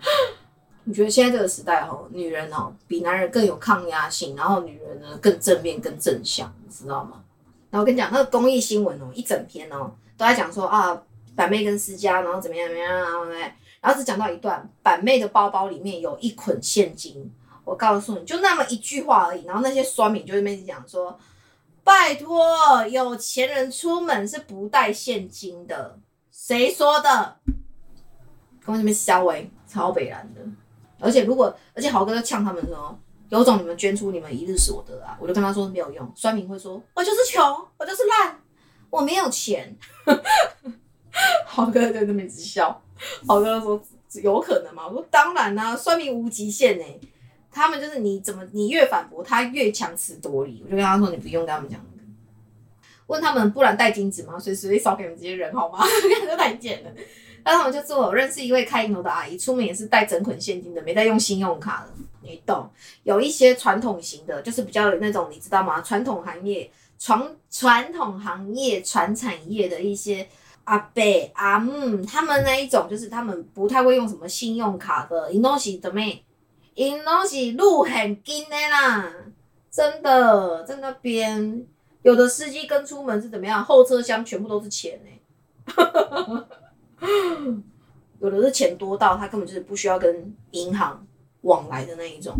[0.84, 7.24] 你觉得现在这个时代哦，女人哦比男人更有抗压性，然后女人呢更正面、更正向，你知道吗？
[7.70, 11.02] 然后跟你讲，那个公益新闻哦，一整篇哦都在讲说啊，
[11.38, 17.32] 板妹跟私家，然后怎么样怎么样，然后呢，只讲到一段，板妹的包包里面有一捆现金。
[17.64, 19.44] 我告诉你，就那么一句话而已。
[19.44, 21.16] 然后那些酸民就会一直讲说
[21.84, 26.00] ：“拜托，有钱人出门是不带现金的。”
[26.32, 27.36] 谁说的？
[28.64, 30.40] 跟我那边消维，超北然的。
[30.98, 32.98] 而且如果，而且豪哥就呛他们说
[33.30, 36.12] ：“有种你们捐出你们一日所得啊！”我就跟他说没有用。
[36.16, 37.40] 酸民会说：“我就是穷，
[37.76, 38.36] 我就是烂，
[38.90, 39.76] 我没有钱。”
[41.46, 42.82] 豪哥在那边一直笑。
[43.26, 43.80] 豪哥说
[44.22, 46.84] ：“有可能吗？”我说：“当然啦，酸民无极限呢。”
[47.50, 51.80] 他们就是你怎么你越反驳他越强词夺理，我就跟他说你不用跟他们讲
[53.06, 54.38] 问他们不然带金子吗？
[54.38, 55.78] 随时会烧给你们这些人好吗？
[56.28, 56.90] 那太贱了。
[57.42, 61.92] 那他们就说我认识一位开银楼的阿姨，出门也是带整捆现金的，没带用信用卡的。
[62.20, 62.68] 你懂？
[63.04, 65.80] 有一些传统型的，就是比较那种你知道吗？
[65.80, 70.28] 传统行业传传统行业传产业的一些
[70.68, 71.02] 阿伯
[71.32, 76.00] 阿姆，他们那一种就是他们不太会用什么信用卡的，因东西怎么？
[76.74, 79.10] 因拢是路很近的啦，
[79.70, 81.66] 真的在那边，
[82.02, 83.64] 有的司机跟出门是怎么样？
[83.64, 86.46] 后车厢全部都是钱呢，
[88.20, 91.04] 有的是钱多到他根本就是不需要跟银行
[91.40, 92.36] 往来的那一种，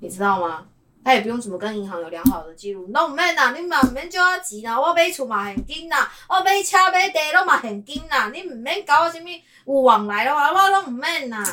[0.00, 0.66] 你知道吗？
[1.06, 9.28] 他也不用什么跟银行有良好的记录，拢毋免啦，你嘛毋免借我钱啦，我买厝嘛现金啦，我买车买地拢嘛现金啦，你毋免搞我什么
[9.66, 11.44] 有往来咯，我拢毋免啦，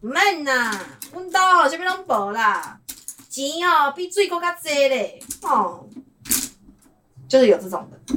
[0.00, 0.72] 毋免啦，
[1.12, 2.80] 阮兜吼啥物拢无啦，
[3.30, 5.86] 钱吼比水搁较济咧，哦，
[7.28, 8.16] 就是有这种的。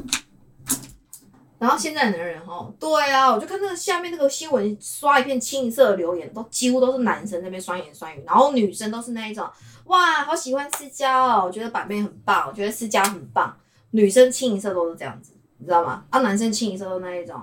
[1.60, 9.46] 然后现在的人哦，对啊，我就看那个下面那个新闻刷一片清一色的留言，都几乎都是男生那边酸言酸语，然后女生都是那一种，
[9.90, 13.52] 哇，好喜欢私交哦，我觉得板妹很棒，我觉得私家很棒，
[13.90, 16.06] 女生清一色都是这样子，你知道吗？
[16.12, 17.42] 啊，男生清一色都那一种，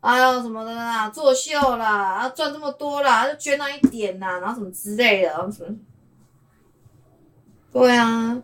[0.00, 5.74] 哎呦什么的啦，作秀啦，啊赚这么多啦，就捐那一点呐，然后什么之类的，然后什么，
[7.72, 8.42] 对啊，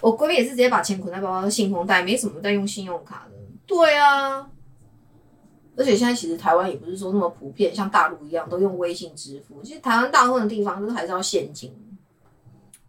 [0.00, 3.36] 我闺蜜也是直接把钱捆在包包，信封袋，没什么在用信用卡的。
[3.68, 4.50] 对啊，
[5.76, 9.62] 而且现在其实台湾也不是说那么普遍，像大陆一样都用微信支付。
[9.62, 11.72] 其实台湾大部分的地方都是还是要现金。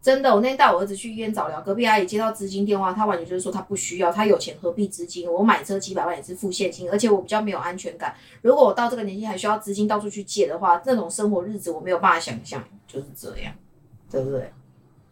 [0.01, 5.31] 真的，我那天带我儿子去医院早疗，隔壁阿姨接到资金电话，她完全就是说她不需要，她有钱何必资金？
[5.31, 8.15] 我买车几百万也是付现金，而且我比较没有安全感。
[8.41, 13.53] 如果我到这个年纪还需要资金到处去借的话，那种生活日子我没有办法想象，就是这样，
[14.09, 14.51] 对不对？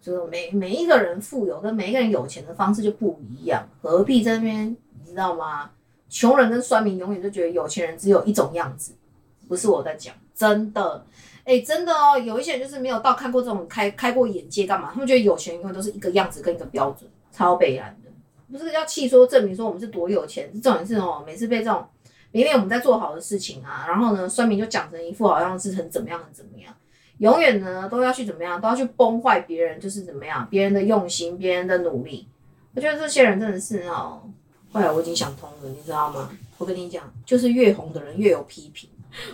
[0.02, 4.75] 就是每每一个人富有跟每一个人有钱的方式就不一样，何必在那边？
[5.04, 5.69] 你知道吗？
[6.10, 8.93] 穷人跟酸民永远就觉得有钱人只有一种样子，
[9.47, 11.06] 不是我在讲，真的，
[11.50, 14.92] 哎，真的哦，有一些人就是没有到看过这种开开过眼界，干嘛？
[14.94, 18.12] 他们觉得有钱永远都是一个样子跟一个标准，超悲然的，
[18.52, 21.84] 不是要气说证明说我们是多有钱，这种是哦，每次被这种
[22.32, 26.72] 明明我们在做好的事情啊，然后呢，酸民就讲成一副好像是很怎么样很怎么样，
[27.18, 32.28] 永远呢都要去怎么样，都要去崩坏别人，就是怎么样，别人的用心，别人的努力，
[32.76, 34.22] 我觉得这些人真的是哦。
[34.72, 36.30] 后来我已经想通了，你知道吗？
[36.60, 38.88] 我跟你讲，就是越红的人越有批评。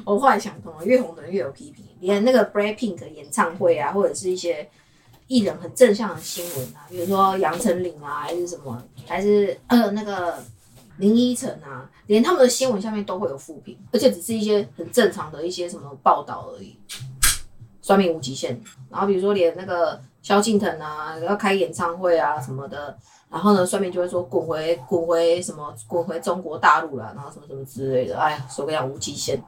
[0.06, 1.85] 我后来想通了，越红的人越有批评。
[2.00, 4.70] 连那个 Blackpink 演唱会啊，或者是一些
[5.28, 10.38] 艺人很正向的新闻啊，比如说杨丞琳啊，还是什么，还是呃那个
[10.98, 16.78] 林依晨啊，连他们的新闻下面都会有负评，而且只是一些很正常的一些什么报道而已。
[17.82, 18.60] 酸民无极限。
[18.90, 22.98] 然后比如说连那个萧敬腾啊，要开演唱会啊什么的。
[23.30, 28.18] 然后呢，上面就会说滚回滚回什么滚回中国大陆了，然后什么什么之类的。
[28.18, 29.42] 哎呀，说个讲无极限。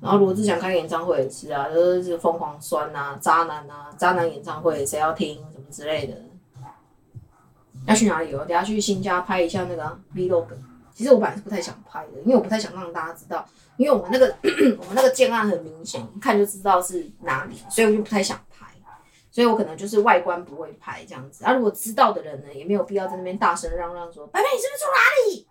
[0.00, 6.14] 然后罗志祥开演唱会也是啊，都是疯狂酸呐，渣男呐，渣男演唱会谁要听什么之类的。
[7.86, 8.38] 要去哪里哦？
[8.40, 10.46] 等下去新家拍一下那个 vlog。
[10.92, 14.26] 其实我本来是不太想拍的，因为我不太想让大家知道，因为我们那个
[14.80, 18.66] 我们那个建案很明显，一看就知道是哪里，所以我就不太想拍。
[19.30, 24.98] 所以我可能就是外观不会拍这样子，啊，如果知道的人呢，也没有必要在那边大声嚷嚷说，白白你是不是住哪
[25.30, 25.46] 里？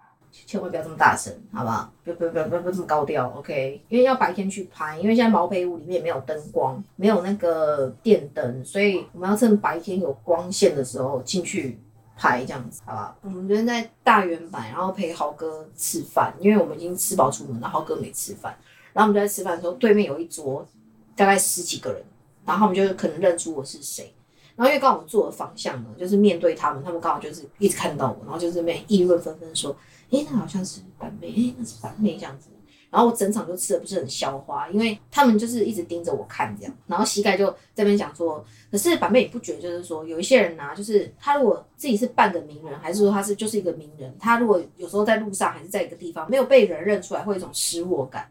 [0.46, 1.92] 千万不要这么大声，好不好？
[2.04, 3.82] 不要不要不要不要这么高调，OK？
[3.90, 11.80] 因为要白天去拍，因为现在毛坯屋里面没有灯光，没有那个电灯，所以我们要趁白天有光线的时候进去
[12.18, 13.16] 拍这样子，好不好？
[13.22, 18.56] 我们昨天在大圆板，然后陪豪哥吃饭，因为我们已经吃饱出门了，豪哥没吃饭，
[18.94, 20.66] 然后我们就在吃饭的时候，对面有一桌
[21.16, 22.02] 大概十几个人。
[22.48, 24.14] 然后我们就可能认出我是谁，
[24.56, 29.76] 然后因为刚好我坐的方向呢，就是面对他们，他们刚好就是一直看到我，然后就是那议论纷纷说，
[30.12, 32.50] 哎，那好像是板妹，哎，那是板妹这样子。
[32.90, 38.42] 然后我整场就吃的不是很消化，因为他们就是一直盯着我看这样，然后膝盖就这边讲说，
[38.72, 48.30] 可是板妹也不觉得，就是说有一些人呢，就是他如果自己是半个名人，还是说他是就是一个名人，他如果有时候在路上还是在一个地方没有被人认出来，会有一种失落感。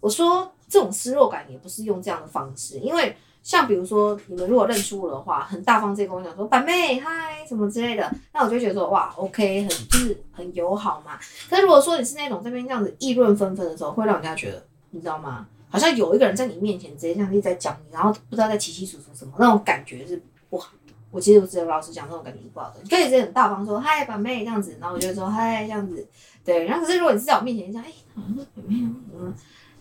[0.00, 3.14] 我说这种失落感也不是用这样的方式，因为。
[3.46, 11.16] 像比如说，你们如果认出我的话，很大方直接跟我讲说“板妹嗨”什么之类的，那我就觉得说哇，OK，很就是很友好嘛。
[11.48, 15.46] 可是如果说你是那种这边这样子议论纷纷的时候，会让人家觉得，你知道吗？
[15.68, 20.72] 好像有一个人在你面前直接这样一直在讲你，然后不知道在稀稀疏疏什么，那种感觉是不好。
[21.12, 22.80] 我其实我只有老实讲，那种感觉是不好的。
[22.82, 26.04] 你可以直接很大方说“嗨，板妹”这样子，然后我就说“嗨”这样子，
[26.44, 26.66] 对。
[26.66, 28.74] 然后可是如果你是在我面前讲，哎，好像是板妹，
[29.14, 29.32] 嗯。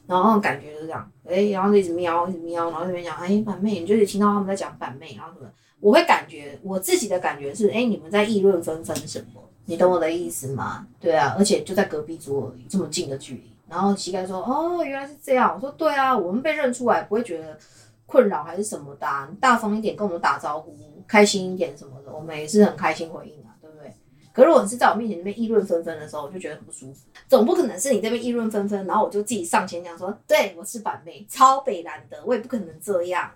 [0.07, 9.41] 然后感觉就是这样，哎，然后就一直瞄，一直瞄，然后这边讲，哎，板妹，你就是听到他们在讲板妹，然后什么，我会感觉我自己的感觉是，哎，你们在议论纷纷什么？
[9.65, 10.85] 你懂我的意思吗？
[10.99, 13.51] 对啊，而且就在隔壁桌，这么近的距离。
[13.67, 15.53] 然后膝盖说，哦，原来是这样。
[15.55, 17.57] 我说，对啊，我们被认出来不会觉得
[18.05, 20.75] 困扰还是什么的，你大方一点跟我们打招呼，
[21.07, 23.33] 开心一点什么的，我们也是很开心回应。
[24.35, 27.05] 可是如果是在我面前那边议论纷纷的时候，我就觉得很不舒服。
[27.29, 33.31] 总不可能是你这边议论纷纷，然后我就自己上前讲说，对我是板妹，超北蓝的，我也不可能这样。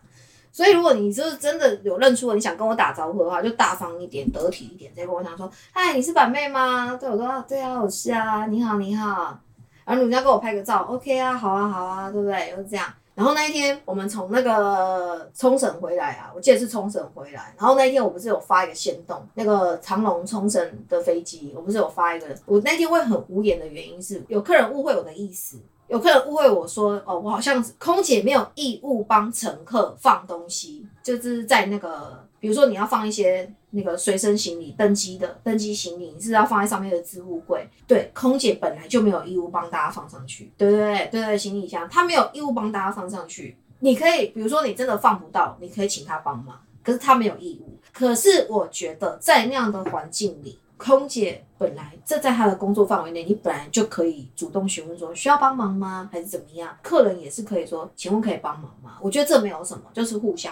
[0.52, 6.98] 所以如果你就是真的有认出我，你想跟我打招呼的话，就大方一点，得体一点，直接跟我讲说，嗨，你是板妹吗？
[7.00, 9.40] 对我说，对啊，我是啊，你好，你好。
[9.86, 12.52] 然后人家跟我拍个照，OK 啊，好啊，好啊，对不对？
[12.52, 12.86] 就是这样。
[13.20, 17.54] 然后那一天我们从那个冲绳回来啊，我记得是冲绳回来。
[17.60, 22.28] 然后那一天我不是有发一个线动，那个长龙冲绳的飞机，我不是有发一个。
[22.46, 25.58] 我那天会很无言的原因是，有客人误会我的意思，
[25.90, 33.52] 有客人误会我说，哦，我好像空姐没有义务帮乘客放东西，就是在那个，比如说你要放一些。
[33.72, 37.70] 那个随身行李登机的登机行李，你是要放在上面的置物柜。
[37.86, 40.52] 对，空姐本来就没有义务帮大家放上去。
[40.58, 43.56] 对对对对，行李箱她没有义务帮大家放上去。
[43.78, 47.78] 你可以，比如说你真的放不到，你可以请她帮忙，可是她没有义务。
[47.94, 56.76] 可是我觉得在那样的环境里，空姐本来这在她的工作范围内，你本来就可以主动询问说需要帮忙吗，还是怎么样？
[56.82, 58.98] 客人也是可以说，请问可以帮忙吗？
[59.00, 60.52] 我觉得这没有什么，就是互相。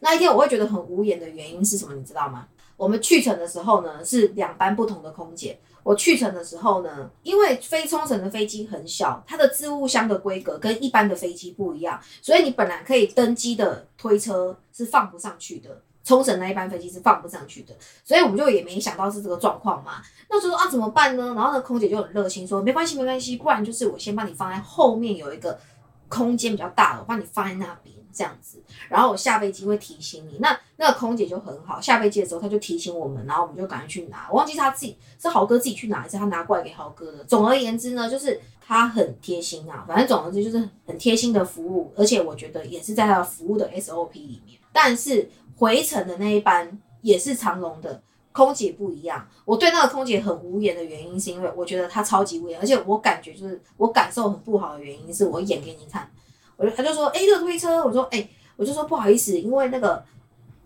[0.00, 1.94] 那一天我会觉得很无言的原因是什么？
[1.94, 2.46] 你知道吗？
[2.76, 5.58] 我们去程的时候呢，是两班不同的空姐。
[5.82, 15.82] 我去程的时候呢，因为飞冲绳的飞机很小，它的置物箱的规格跟一般的飞机不一样，所以你本来可以登机的推车是放不上去的。
[16.04, 20.00] 冲绳那一班飞机是放不上去的，所以我们就也没想到是这个状况嘛。
[20.30, 21.34] 那就说啊，怎么办呢？
[21.34, 25.58] 然后那空姐就很热心说，没关系，没关系，不然就是我先帮你放在后面有一个
[26.08, 27.94] 空间比较大的，我帮你放在那边。
[28.18, 30.38] 这样子，然后我下飞机会提醒你。
[30.40, 34.26] 那那个空姐就很好，下飞机的时候她就提醒我们，然后我们就赶快去拿。
[34.28, 37.22] 我忘记她自己是豪哥自己去拿，还是他拿过来给豪哥的。
[37.22, 39.84] 总而言之呢，就是他很贴心啊。
[39.86, 44.58] 反正总而言之就是很贴心的服务，而且我觉得也是在他的服务的 SOP 里面。
[44.72, 48.02] 但是回程的那一班也是长龙的
[48.32, 49.26] 空姐不一样。
[49.44, 56.10] 我对那个空姐很无言的原因，是因为我觉得她超级无言，而且我感觉就是我感受很不好的原因，是我演给你看。
[56.58, 60.04] 我就他就说，哎，这个推车，我说，哎，我就说不好意思，因为那个，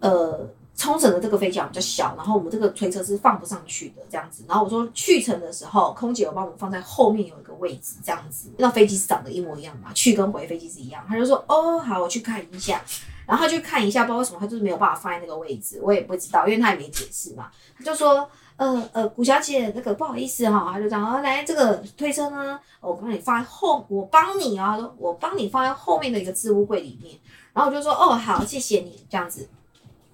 [0.01, 4.43] 呃，冲绳的这个飞机比较小，然后我们这个推车是放不上去的，这样子。
[4.49, 8.51] 然后我说去程的时候，空姐有帮我们放在后面有一个位置，这样子。
[8.57, 9.93] 那飞机是长得一模一样嘛？
[9.93, 11.05] 去跟回飞机是一样。
[11.07, 12.83] 他就说，哦，好，我去看一下。
[13.27, 17.51] 然后他去看一下，不知道为什么他就是没有办法放在那个位置，我也不知道，因为他也没解释嘛。
[17.77, 18.27] 他就说。
[18.63, 27.19] 呃呃，古小姐，那个不好意思哈，他就这样，来这个推车呢，我帮你放后，我帮你啊，我帮你放在后面的一个置物柜里面，
[27.53, 29.49] 然后我就说，哦，好，谢谢你这样子。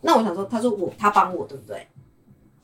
[0.01, 1.87] 那我想说，他说我他帮我对不对？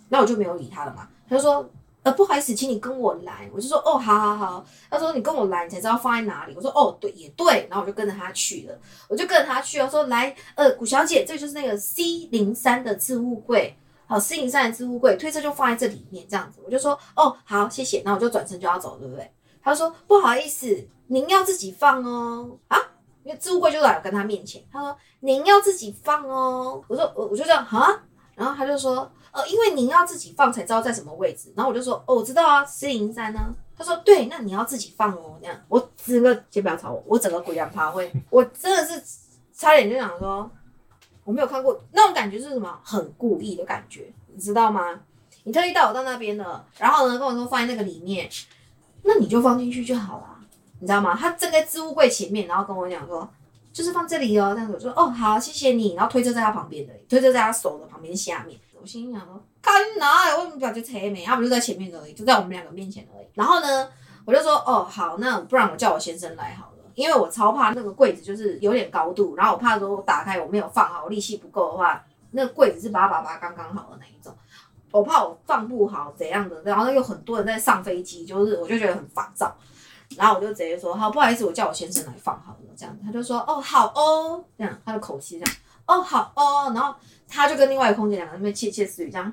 [0.08, 1.06] 那我就没有理他了嘛。
[1.28, 1.68] 他就说，
[2.02, 3.50] 呃，不好意思，请你跟我来。
[3.52, 4.64] 我就说，哦，好好好。
[4.88, 6.54] 他说你跟我来，你才知道放在哪里。
[6.56, 7.66] 我说，哦，对，也对。
[7.68, 13.76] 然后我就跟着他去了，我就跟着他去我说，来，呃，古小姐，这就是那个 C 零三的置物柜。
[14.06, 19.30] 好，四零三的置物柜推车就放在这里面，这样子，我就说哦，好，谢谢，那我就转身就要走，对不对？
[19.62, 22.78] 他说不好意思，您要自己放哦，啊，
[23.22, 27.98] 因为置物柜就在我跟他面前，他说您要自己放哦，我说我我就这样哈，
[28.34, 33.40] 然后他就说呃，因为您要自己放才知道在什么位置，然后我就说哦，我知道啊，四零三呢，
[33.74, 39.02] 他说对，那你要自己放哦，这样，我整个先不要吵我，我整个鬼脸趴会，我真的是
[39.54, 40.50] 差点就想说。
[41.24, 42.78] 我没有看过那种感觉是什么？
[42.84, 45.00] 很故意的感觉，你知道吗？
[45.44, 48.28] 你特意带我到那边的，然后呢跟我说放在那个里面，
[49.02, 50.38] 那你就放进去就好了，
[50.80, 51.16] 你知道吗？
[51.18, 53.28] 他站在置物柜前面，然后跟我讲说，
[53.72, 54.52] 就是放这里哦。
[54.54, 55.94] 这样子我说哦好，谢谢你。
[55.94, 58.58] 然后推车在他旁边的，推车在他手的旁边下面。
[58.80, 60.37] 我心想说，看哪？
[60.37, 61.24] 为什么不要去车没？
[61.24, 63.26] 他不就在前面而已，就在我们两个面前而已。
[63.34, 63.88] 然后呢，
[64.24, 66.73] 我就说哦好，那不然我叫我先生来好了。
[66.94, 74.33] 因为我超怕那个柜子就是有点高度，然后我怕说我打开我没有放好，力气不够的话，那个柜子是叭叭叭刚刚好的那一种。
[74.90, 79.52] 我怕我放不好怎样的，然后又很多人在上飞机，就是我就觉得很烦躁。
[80.16, 82.96] 然后我就直接说好，不好意思，我叫我先生来放好了这样。
[83.04, 86.94] 他就说哦好哦，这样他的口气这样哦好哦，然后
[87.26, 89.33] 他就跟另外一个空姐两个人那边窃窃私语这样，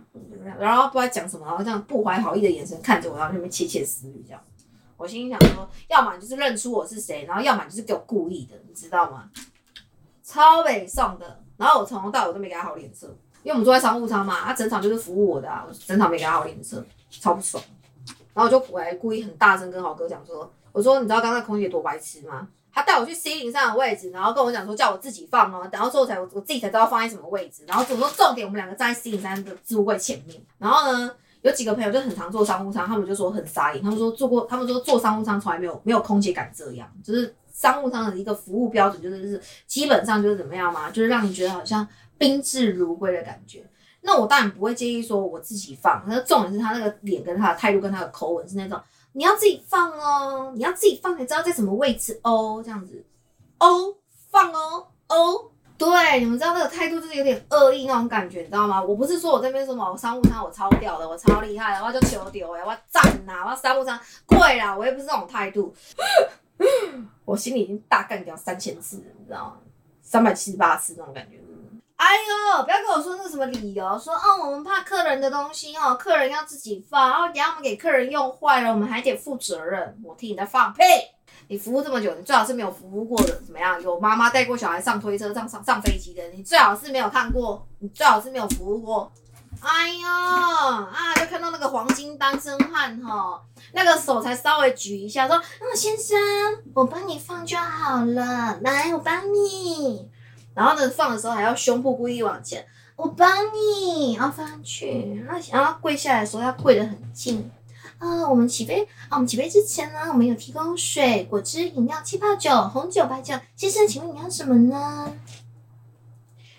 [0.58, 4.42] 然后不知道讲什么，然后这样不怀好意的眼神看着我，然后那边窃窃私语这样。
[5.02, 9.28] 我心想说，要么就是认出我是谁，然后要么就是给我故意的，你知道吗？
[10.24, 13.08] 超北宋的，然后我从头到尾都没给他好脸色，
[13.42, 17.62] 因为我们坐在商务舱嘛，他整场就是服务我的啊，我整场没给他好脸色，超不爽。
[18.34, 22.48] 然后我就我还故意很大声跟豪哥讲说，我说你知道刚才空姐多白痴吗？
[22.72, 31.12] 他带我去 C 零上的位置，然后跟我讲说叫我自己放哦，然后之后才我我自己才知道放在什么位置，然后怎么说重点我们两个站在 C 零三的置物柜前面，然后呢？
[31.42, 33.84] 有几个朋友就很常坐商务舱，他们就说很傻眼。
[33.84, 43.66] 他们说坐过，他们说坐商务舱从来没有没有空姐敢这样，就是商务舱的一个服务标准，就是是基本上就是怎么样嘛，就是让你觉得好像宾至如归的感觉。
[44.02, 48.80] 那我当然不会介意说我自己放，那重点是他那个脸跟他的态度跟他的口吻是那种
[49.14, 53.04] 你要自己放哦，你要自己放才知道在什么位置哦，这样子
[53.60, 53.96] 哦，
[54.30, 55.52] 放哦哦。
[55.82, 58.80] 对，你们知道那个态度就是有点恶意那种感觉，你知道吗？
[58.80, 65.74] 我不是说我这边什么商务舱我超屌的，我超厉害的，我就求丢哎，我赞呐，我商务舱贵啦，我也不是这种态度。
[67.26, 69.58] 我心里已经大干掉三千次，你知道吗？
[70.04, 71.38] 三百七十八次那种感觉。
[71.96, 72.08] 哎
[72.58, 80.00] 呦，不要跟我说那个什么理由，说哦，我们怕客人的东西哦，客人要自己放，然后等下我们给客人用坏了，我们还得负责任。
[80.04, 80.84] 我替你在放屁！
[81.52, 83.80] 你服务这么久，你最好是没有服务过的，怎么样？
[83.82, 89.12] 有妈妈带过小孩上推车、上上上飞机的，你最好是没有看过，你最好是没有服务过。
[89.60, 91.14] 哎呦啊！
[91.20, 93.42] 就看到那个黄金单身汉哈，
[93.74, 96.18] 那个手才稍微举一下，说：“嗯，先生，
[96.74, 100.10] 我帮你放就好了，来，我帮你。”
[100.56, 107.52] 然后呢，放的时候还要胸部故意往前，我帮你，然后放上去，然后然后跪下来的时候要跪得很近。
[108.02, 113.36] 啊，我们起飞啊，我们起飞之前呢，我们有提供水、果汁、饮料、气泡酒、红酒、白酒。
[113.56, 115.14] 先生，请问你要什么呢？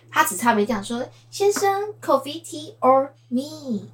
[0.09, 3.89] 他只差没讲说，先生，coffee tea or me？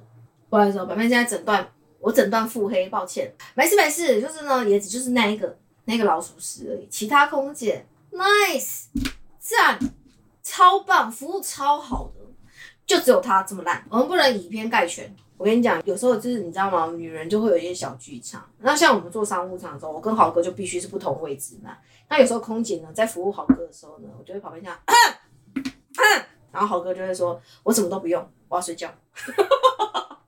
[0.47, 1.67] 不好意思，板妹现在诊断
[1.99, 8.83] 我诊断腹黑，抱歉，没事没事，就是呢，也只就是那一个那个老鼠屎而已，其他空姐 nice。
[9.39, 9.79] 赞，
[10.43, 12.21] 超棒，服务超好的，
[12.85, 13.83] 就只有他这么烂。
[13.89, 15.15] 我们不能以偏概全。
[15.39, 16.87] 我跟你讲，有时候就是你知道吗？
[16.87, 18.45] 女人就会有一些小剧场。
[18.57, 21.77] 那像我们做商务舱的时候，我跟豪哥就必须是不同位置嘛。
[22.09, 24.77] 那有时候空姐呢，在服务豪哥的时候呢，我就会旁边这样，
[26.51, 28.93] 然后豪哥就会说：“我什么都不用，我要睡觉。”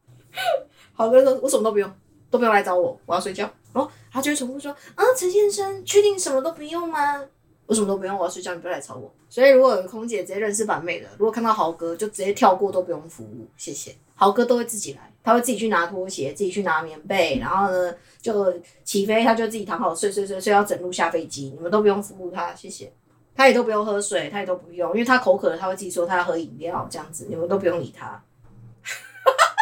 [0.95, 1.93] 豪哥说：“我什么都不用，
[2.29, 3.43] 都不用来找我，我要睡觉。”
[3.73, 7.21] 然后他就会重复说：“啊，陈先生，确定什么都不用吗？”
[7.67, 9.13] 我什么都不用，我要睡觉，你不要来吵我。
[9.29, 13.93] 所以如果有空姐直接认识板妹的，如果看到豪哥就直接跳过，都不用服务，谢谢。
[14.21, 17.91] 豪哥都会自己来，他会自己去拿拖鞋，自己去拿棉被，然后呢
[18.21, 18.53] 就
[18.83, 22.93] 起飞，他就自己躺好睡睡睡睡到整路下飞机，你们都不用服务他，谢谢。
[23.33, 28.23] 他也都不用喝水，他也都不用，因为他口渴了，他会自己说他要喝饮料，这样子你们都不用理他。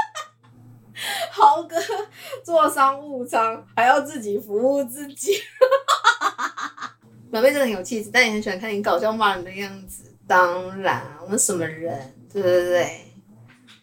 [1.31, 1.77] 豪哥
[2.43, 5.37] 坐商务舱还要自己服务自己。
[7.31, 10.13] 表妹真的很有气质，但也很喜欢看你搞笑骂人的样子。
[10.27, 13.05] 当然，我们什么人，对对对，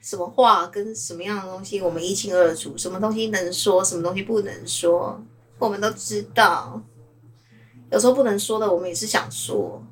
[0.06, 2.78] 什么话跟什么样的东西，我们一清二楚。
[2.78, 5.20] 什么东西能说，什么东西不能说，
[5.58, 6.80] 我们都知道。
[7.90, 9.82] 有时候不能说的，我们也是想说。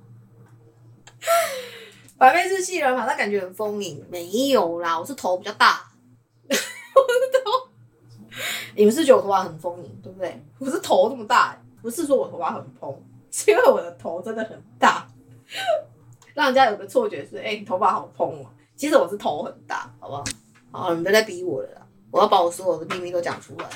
[2.16, 3.04] 白妹是戏人嘛？
[3.04, 5.90] 他感觉很丰盈，没有啦，我是头比较大。
[6.48, 7.50] 我的头，
[8.76, 10.40] 你们是觉得我头发很丰盈，对不对？
[10.60, 12.96] 我是头这么大，不是说我头发很蓬。
[13.32, 15.08] 是因为我的头真的很大，
[16.34, 18.46] 让人家有个错觉是，哎，你头发好蓬哦。
[18.84, 20.24] 其实我是头很大，好不好？
[20.70, 23.66] 好，你们别再逼我了，我要把我所有的秘密都讲出来。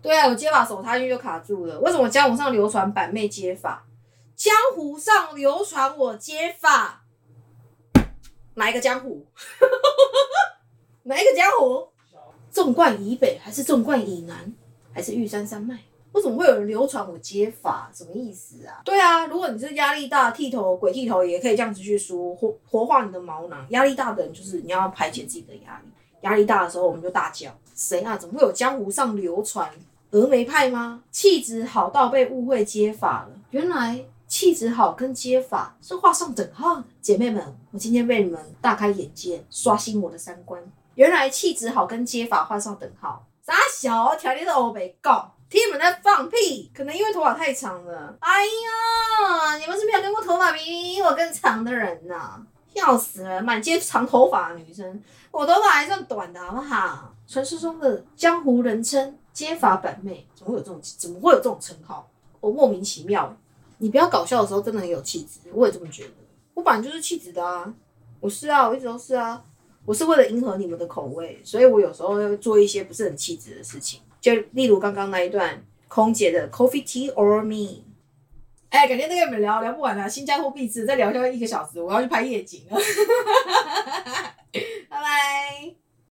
[0.00, 1.78] 对啊，我接发手插进去就卡住了。
[1.80, 3.84] 为什么江湖上流传板妹接发？
[4.34, 7.04] 江湖上流传我接发，
[8.54, 9.26] 哪一个江湖？
[11.04, 11.86] 哪一个江湖？
[12.50, 14.54] 纵贯以北还是纵贯以南，
[14.94, 15.78] 还是玉山山脉？
[16.12, 17.90] 为什么会有人流传我接法？
[17.94, 18.82] 什么意思啊？
[18.84, 23.66] 对啊，如果你是压力大剃头鬼剃头，也可以这样子去说活活化你的毛囊。
[23.70, 25.88] 压力大的人就是你要排解自己的压力，
[26.20, 27.50] 压力大的时候我们就大叫。
[27.74, 28.16] 谁啊？
[28.16, 29.70] 怎么会有江湖上流传
[30.10, 31.02] 峨眉派吗？
[31.10, 33.30] 气质好到被误会接法了。
[33.50, 36.84] 原来气质好跟接法是画上等号。
[37.00, 40.62] 姐妹们，我今天为你们大开眼界，刷新我的三观。
[40.94, 43.26] 原来气质好跟接法画上等号。
[43.44, 45.32] 傻小条例的欧北告。
[45.52, 48.16] 听你们在放屁，可能因为头发太长了。
[48.20, 52.40] 哎呀，你们是没有跟过头发比我更长的人呐！
[52.74, 57.14] 笑死了，满街长头发的女生，我头发还算短的，好不好？
[57.26, 60.80] 传说中的江湖人称接发板妹，怎么会有这种？
[60.80, 62.08] 怎么会有这种称号？
[62.40, 63.36] 我莫名其妙。
[63.76, 66.14] 你不要搞笑的时候，真的很有气质，我也这么觉得。
[66.54, 67.70] 我本来就是气质的啊，
[68.20, 69.44] 我是啊，我一直都是啊。
[69.84, 74.00] 我是为了迎合你们的口味，所以我有时候会做一些不是很气质的事情。
[74.22, 77.82] 就例如刚刚那一段空姐的 coffee tea or me，
[78.70, 82.78] 哎，感觉那个你们聊聊不完了，新加坡币制再聊一下一个小时，我要去拍夜景了，
[84.88, 85.81] 拜拜。